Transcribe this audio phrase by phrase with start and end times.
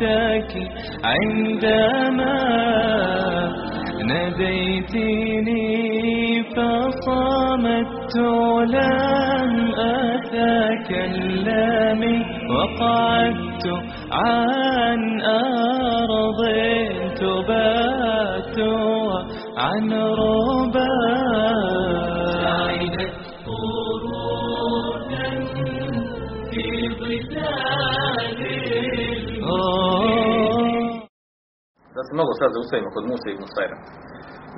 [0.00, 0.52] صوتك
[1.04, 2.36] عندما
[4.04, 5.62] ناديتني
[6.42, 8.16] فصمت
[8.76, 9.50] لم
[10.58, 11.42] أتكلم
[12.50, 13.66] وقعدت
[14.12, 16.40] عن أرض
[17.20, 18.58] تبات
[19.56, 20.55] عن ربا
[32.06, 33.76] se mnogo sad zaustavimo kod Musa ibn Sajra.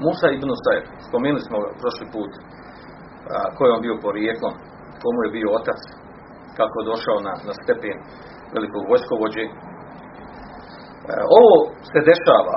[0.04, 4.54] Musa ibn Sajr, spomenuli smo prošli put, a, ko je on bio porijeklom,
[5.02, 5.80] komu je bio otac,
[6.58, 7.96] kako je došao na, na stepen
[8.56, 9.44] velikog vojskovođe.
[9.46, 9.50] E,
[11.38, 11.54] ovo
[11.90, 12.56] se dešava,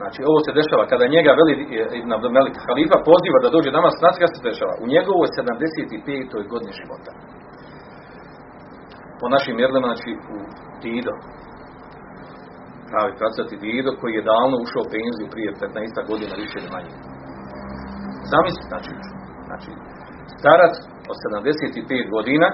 [0.00, 1.64] znači ovo se dešava kada njega veli e,
[2.00, 4.74] Ibn Abdomelik halifa poziva da dođe danas, znači kada se dešava?
[4.84, 6.52] U njegovoj 75.
[6.52, 7.10] godini života.
[9.20, 10.38] Po našim mjerlima, znači u
[10.82, 11.14] Tido,
[12.90, 16.92] pravi pravcati Dido koji je davno ušao u penziju prije 15 godina više ili manje.
[18.32, 18.92] Zamislite, znači,
[19.48, 19.70] znači,
[20.38, 20.74] starac
[21.10, 22.48] od 75 godina,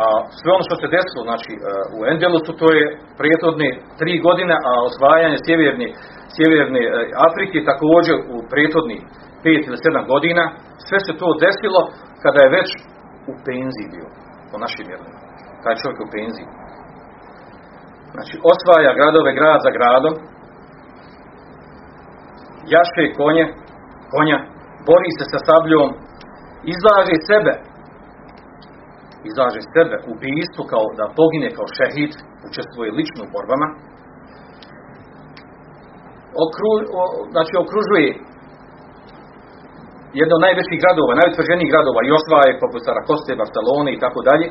[0.00, 0.04] a
[0.38, 1.52] sve ono što se desilo, znači,
[1.96, 2.84] u Endelusu to je
[3.20, 5.88] prijetodne tri godine, a osvajanje sjeverne,
[6.34, 6.82] sjeverne
[7.28, 8.98] Afrike također u prijetodni
[9.44, 10.44] pet ili sedam godina,
[10.86, 11.80] sve se to desilo
[12.24, 12.68] kada je već
[13.30, 14.08] u penziji bio,
[14.50, 15.12] po našim mjerima.
[15.62, 16.46] Taj čovjek u penziji.
[18.14, 20.14] Znači, osvaja gradove grad za gradom,
[22.74, 23.44] jaše konje,
[24.14, 24.38] konja,
[24.88, 25.88] bori se sa sabljom,
[26.74, 27.54] izlaže sebe,
[29.30, 32.12] izlaže sebe u ubijstvu kao da pogine kao šehid,
[32.48, 33.68] učestvuje lično u borbama,
[36.44, 36.70] Okru,
[37.00, 37.02] o,
[37.34, 38.08] znači okružuje
[40.20, 44.46] jedno od najvećih gradova, najutvrđenijih gradova i osvaje poput Sarakoste, Barcelone i tako dalje.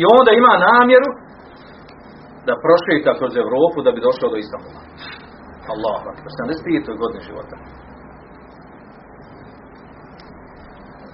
[0.00, 1.10] I onda ima namjeru
[2.46, 4.82] da prošeta kroz Europu da bi došao do Istambula.
[5.72, 5.98] Allah,
[6.40, 7.00] 75.
[7.02, 7.56] godine života.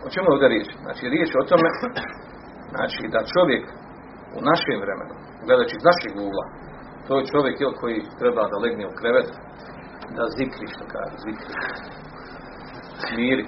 [0.06, 0.68] O čemu je ovdje riječ?
[0.84, 1.68] Znači, riječ o tome
[2.74, 3.64] znači, da čovjek
[4.38, 5.14] u našem vremenu,
[5.46, 6.44] gledajući iz našeg ugla,
[7.06, 9.28] to je čovjek jel, koji treba da legne u krevet,
[10.16, 11.52] da zikri, što kaže, zikri.
[13.06, 13.44] Smiri.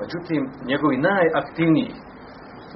[0.00, 1.90] Međutim, njegovi najaktivniji,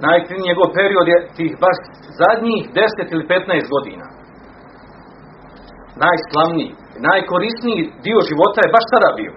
[0.04, 1.78] najaktivniji njegov period je tih baš
[2.20, 4.06] zadnjih 10 ili 15 godina.
[6.04, 6.70] Najslavniji,
[7.08, 9.32] najkorisniji dio života je baš tada bio.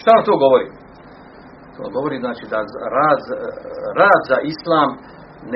[0.00, 0.68] Šta nam to govori?
[1.76, 2.58] To govori znači da
[2.98, 3.20] rad,
[4.00, 4.90] rad za islam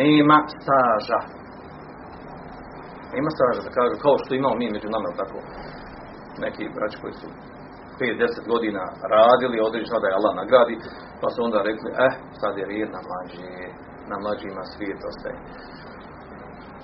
[0.01, 1.21] nema staža.
[3.15, 5.39] Nema staža, da kažu, kao što imamo mi među nama, tako,
[6.45, 7.29] neki braći koji su
[8.01, 8.83] 5-10 godina
[9.17, 10.77] radili, određeno da je Allah nagradi,
[11.21, 13.47] pa su onda rekli, eh, sad je red na mlađi,
[14.11, 15.39] na mlađima svijet ostaje.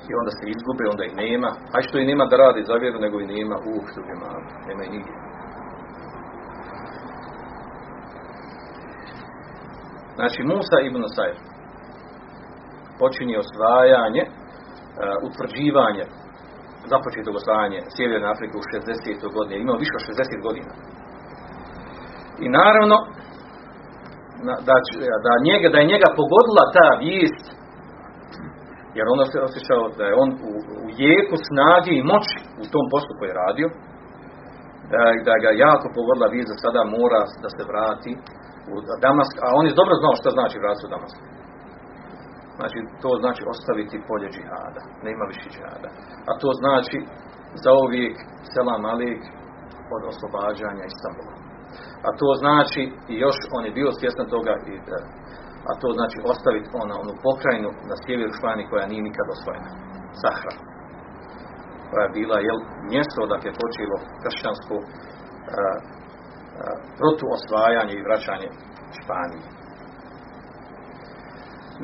[0.09, 1.50] I onda se izgube, onda ih nema.
[1.75, 4.53] A što i nema da radi za vjeru, nego i nema uopšte u džematu.
[4.69, 5.15] Nema i nigdje.
[10.16, 11.37] Znači, Musa ibn Sajr
[13.00, 14.32] počinje osvajanje, uh,
[15.28, 16.05] utvrđivanje,
[16.93, 19.37] započeto osvajanje Sjeverne Afrike u 60.
[19.37, 19.56] godine.
[19.61, 20.72] Imao više od 60 godina.
[22.44, 22.97] I naravno,
[24.47, 24.76] da,
[25.26, 27.44] da, njega, da je njega pogodila ta vijest
[28.97, 30.53] jer on se osjećao da je on u,
[30.84, 33.69] u jeku snage i moći u tom poslu koji je radio,
[34.92, 38.12] da, da ga jako pogodila viza sada mora da se vrati
[38.72, 41.19] u Damask, a on je dobro znao što znači vratiti u Damask.
[42.58, 45.88] Znači, to znači ostaviti polje džihada, nema više džihada.
[46.28, 46.99] A to znači
[47.64, 48.17] za uvijek
[48.52, 49.22] selam alik
[49.94, 51.42] od oslobađanja Istambula.
[52.06, 52.82] A to znači,
[53.12, 54.99] i još on je bio svjestan toga i da,
[55.70, 59.70] a to znači ostaviti ona, onu pokrajinu na sjeveru Španije koja nije nikad osvojena.
[60.22, 60.54] Sahra.
[61.88, 62.58] Koja je bila jel,
[62.93, 65.64] mjesto odakle je počelo kršćansko a, a,
[66.99, 68.48] protuosvajanje i vraćanje
[68.98, 69.62] Španije.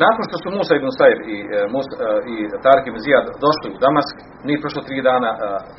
[0.05, 1.37] Nakon što su Musa ibn Sajr i,
[1.75, 1.95] Musa,
[2.33, 5.31] i Tarik ibn Zijad došli u Damask, nije prošlo tri dana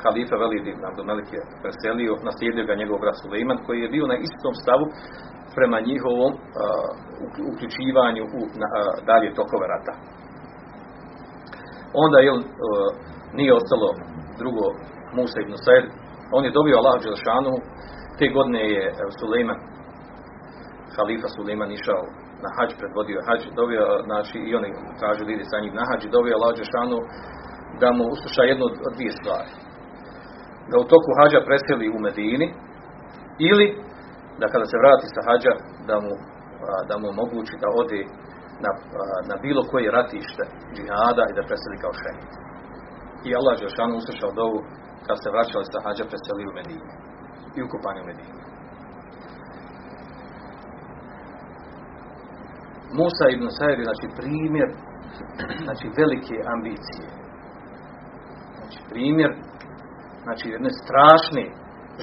[0.04, 4.16] kalifa Velid ibn Abdumelik je preselio, naslijedio ga njegov brat Suleiman, koji je bio na
[4.26, 4.86] istom stavu
[5.56, 6.32] prema njihovom,
[7.50, 8.40] uključivanju u
[9.08, 9.94] dalje tokove rata.
[12.04, 12.30] Onda je
[13.38, 13.88] nije ostalo
[14.40, 14.64] drugo
[15.16, 15.84] Musa ibn Said,
[16.36, 17.54] on je dobio Allah Đelšanu,
[18.18, 19.58] te godine je e, Suleiman,
[20.96, 22.02] halifa Suleiman išao
[22.44, 24.70] na hađ, predvodio hađ, dobio, znači, i oni
[25.00, 26.98] tražili ide sa njim na hađ, dobio Allah Đelšanu
[27.82, 29.52] da mu usluša jednu od dvije stvari.
[30.70, 32.48] Da u toku hađa preseli u Medini,
[33.48, 33.66] ili
[34.40, 35.52] da kada se vrati sa hađa,
[35.88, 36.12] da mu,
[36.88, 38.02] da mu omogući da ode
[38.64, 38.70] na,
[39.30, 40.44] na bilo koje ratište
[40.74, 42.30] džihada i da preseli kao šehid.
[43.26, 44.58] I Allah Đelšanu uslušao dovu
[45.06, 46.92] kad se vraćali sa hađa preseli u Medini
[47.56, 48.49] i ukupani u Medini.
[52.98, 54.68] Musa ibn Sajr je znači primjer
[55.66, 57.08] znači velike ambicije.
[58.58, 59.30] Znači primjer
[60.24, 61.44] znači jedne strašne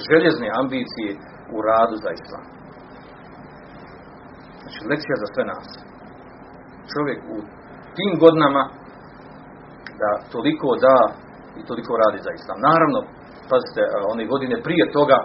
[0.08, 1.10] željezne ambicije
[1.54, 2.46] u radu za islam.
[4.62, 5.68] Znači lekcija za sve nas.
[6.92, 7.36] Čovjek u
[7.96, 8.62] tim godinama
[10.00, 10.96] da toliko da
[11.60, 12.58] i toliko radi za islam.
[12.68, 12.98] Naravno,
[13.50, 13.82] pazite,
[14.12, 15.18] one godine prije toga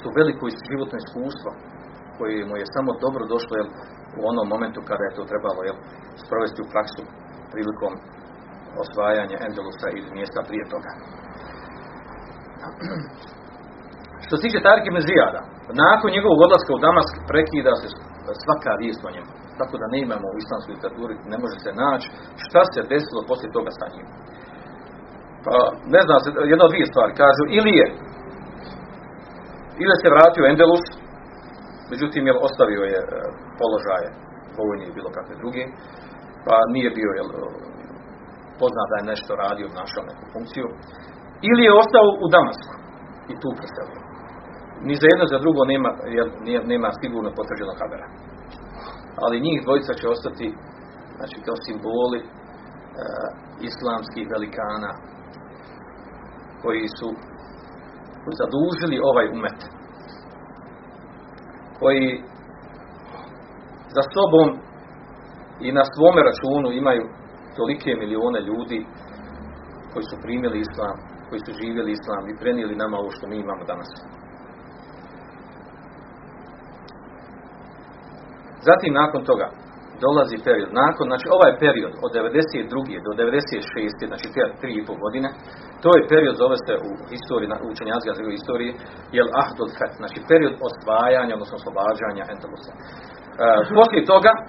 [0.00, 1.50] su veliko životno iskustvo
[2.18, 3.68] koje mu je samo dobro došlo jel,
[4.18, 5.78] u onom momentu kada je to trebalo jel,
[6.24, 7.02] sprovesti u praksu
[7.52, 7.92] prilikom
[8.84, 10.90] osvajanja Endelusa ili mjesta prije toga.
[14.24, 15.40] Što se tiče Tarik ibn Zijada,
[15.86, 17.88] nakon njegovog odlaska u Damask prekida se
[18.44, 19.30] svaka vijest o njemu.
[19.60, 22.08] Tako da ne imamo u islamskoj literaturi, ne može se naći
[22.44, 24.06] šta se desilo poslije toga sa njim.
[25.44, 25.54] Pa,
[25.94, 27.86] ne zna se, jedna od dvije stvari, kažu, ili je,
[29.82, 30.84] ili se vratio Endelus,
[31.92, 33.08] međutim, je ostavio je e,
[33.60, 34.08] položaje
[34.58, 35.62] vojni i bilo kakve druge,
[36.46, 37.28] pa nije bio jel,
[38.60, 40.66] poznat da je nešto radio, obnašao neku funkciju,
[41.50, 42.74] ili je ostao u Damasku
[43.32, 44.00] i tu preselio.
[44.88, 46.28] Ni za jedno za drugo nema, jel,
[46.72, 48.06] nema sigurno potvrđenog habera.
[49.22, 50.48] Ali njih dvojica će ostati
[51.16, 52.28] znači, kao simboli e,
[53.70, 54.90] islamskih velikana
[56.62, 57.08] koji su
[58.40, 59.60] zadužili ovaj umet
[61.80, 62.22] koji
[63.96, 64.48] za sobom
[65.66, 67.04] i na svome računu imaju
[67.56, 68.86] tolike milione ljudi
[69.92, 70.96] koji su primili islam,
[71.28, 73.90] koji su živjeli islam i prenijeli nama ovo što mi imamo danas.
[78.68, 79.48] Zatim nakon toga
[80.06, 83.06] dolazi period, nakon, znači ovaj period od 92.
[83.06, 84.10] do 96.
[84.10, 85.28] znači te tri i pol godine,
[85.82, 88.72] to je period, zove se u historiji, u učenjazga historiji,
[89.16, 92.72] jel Ahdul Fet, znači period osvajanja, odnosno oslobađanja Entelusa.
[92.74, 92.78] E,
[93.78, 94.42] poslije toga, e,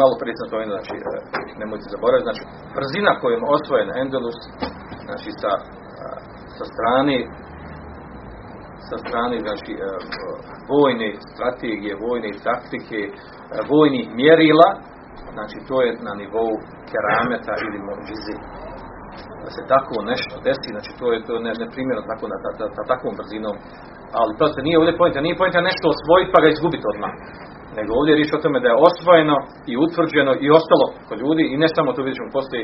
[0.00, 1.18] malo prije sam vidio, znači, e,
[1.60, 2.42] nemojte zaboraviti, znači,
[2.76, 4.40] brzina kojom osvojen Endelus,
[5.06, 6.06] znači, sa, e,
[6.56, 7.16] sa strane
[8.88, 9.78] sa strane znači e,
[10.72, 13.12] vojne strategije, vojne taktike, e,
[13.72, 14.68] vojnih mjerila,
[15.36, 16.52] znači to je na nivou
[16.90, 18.36] kerameta ili mođizi.
[19.44, 22.84] Da se tako nešto desi, znači to je to ne, neprimjerno tako na, na, na,
[22.92, 23.56] takvom brzinom.
[24.18, 27.12] Ali prosto nije ovdje pojenta, nije pojenta nešto osvojiti pa ga izgubiti odmah.
[27.78, 29.36] Nego ovdje je riječ o tome da je osvojeno
[29.72, 32.62] i utvrđeno i ostalo kod ljudi i ne samo to vidjet ćemo poslije,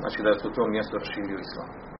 [0.00, 1.99] znači da je to to mjesto raširio islam.